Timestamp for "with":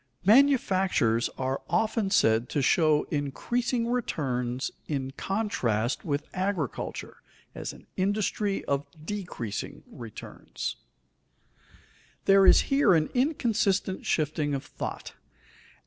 6.03-6.25